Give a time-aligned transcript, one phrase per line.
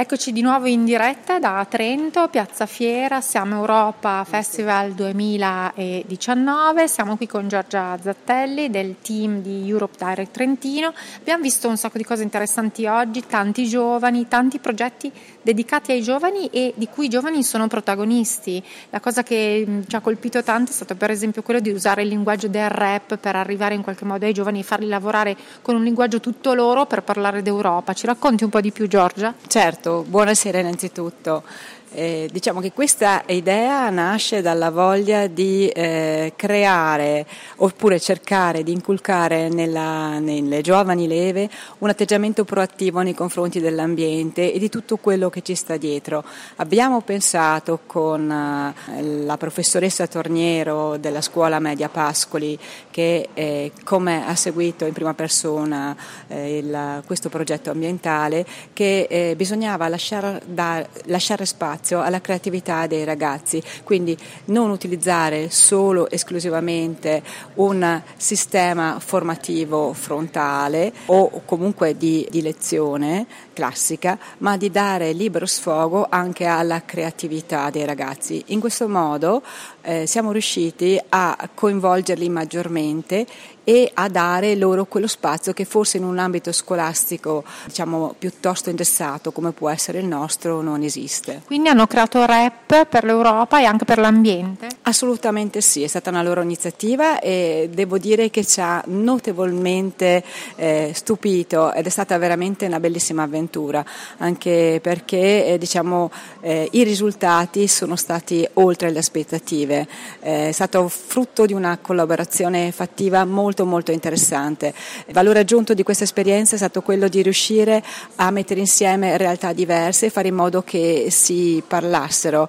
[0.00, 7.26] Eccoci di nuovo in diretta da Trento, Piazza Fiera, siamo Europa Festival 2019, siamo qui
[7.26, 10.94] con Giorgia Zattelli del team di Europe Direct Trentino.
[11.18, 15.10] Abbiamo visto un sacco di cose interessanti oggi, tanti giovani, tanti progetti
[15.42, 18.62] dedicati ai giovani e di cui i giovani sono protagonisti.
[18.90, 22.02] La cosa che mm, ci ha colpito tanto è stato per esempio quello di usare
[22.02, 25.74] il linguaggio del rap per arrivare in qualche modo ai giovani e farli lavorare con
[25.74, 27.94] un linguaggio tutto loro per parlare d'Europa.
[27.94, 29.34] Ci racconti un po' di più Giorgia?
[29.48, 31.42] Certo Certo, buonasera innanzitutto.
[31.92, 37.24] Eh, diciamo che questa idea nasce dalla voglia di eh, creare
[37.56, 44.58] oppure cercare di inculcare nella, nelle giovani leve un atteggiamento proattivo nei confronti dell'ambiente e
[44.58, 46.22] di tutto quello che ci sta dietro.
[46.56, 52.58] Abbiamo pensato con eh, la professoressa Torniero della scuola media Pascoli
[52.90, 55.96] che eh, come ha seguito in prima persona
[56.28, 58.44] eh, il, questo progetto ambientale
[58.74, 64.16] che eh, bisognava lasciare, da, lasciare spazio spazio alla creatività dei ragazzi, quindi
[64.46, 67.22] non utilizzare solo esclusivamente
[67.54, 76.06] un sistema formativo frontale o comunque di, di lezione classica, ma di dare libero sfogo
[76.08, 78.42] anche alla creatività dei ragazzi.
[78.46, 79.42] In questo modo
[79.82, 83.26] eh, siamo riusciti a coinvolgerli maggiormente
[83.68, 89.30] e a dare loro quello spazio che forse in un ambito scolastico diciamo piuttosto ingessato
[89.30, 91.42] come può essere il nostro non esiste.
[91.44, 94.68] Quindi hanno creato rap per l'Europa e anche per l'ambiente?
[94.84, 100.24] Assolutamente sì, è stata una loro iniziativa e devo dire che ci ha notevolmente
[100.56, 103.84] eh, stupito ed è stata veramente una bellissima avventura,
[104.16, 106.10] anche perché eh, diciamo,
[106.40, 109.86] eh, i risultati sono stati oltre le aspettative,
[110.20, 114.74] è stato frutto di una collaborazione fattiva molto molto molto interessante.
[115.06, 117.82] Il valore aggiunto di questa esperienza è stato quello di riuscire
[118.16, 122.48] a mettere insieme realtà diverse e fare in modo che si parlassero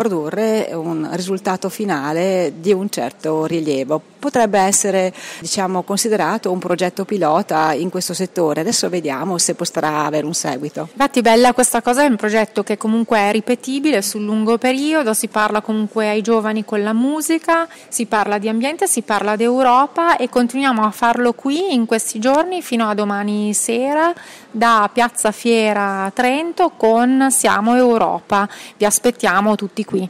[0.00, 4.00] produrre un risultato finale di un certo rilievo.
[4.18, 10.24] Potrebbe essere diciamo, considerato un progetto pilota in questo settore, adesso vediamo se potrà avere
[10.24, 10.88] un seguito.
[10.92, 15.28] Infatti bella questa cosa, è un progetto che comunque è ripetibile sul lungo periodo, si
[15.28, 20.30] parla comunque ai giovani con la musica, si parla di ambiente, si parla d'Europa e
[20.30, 24.14] continuiamo a farlo qui in questi giorni fino a domani sera
[24.50, 28.48] da Piazza Fiera Trento con Siamo Europa.
[28.76, 30.08] Vi aspettiamo tutti qui.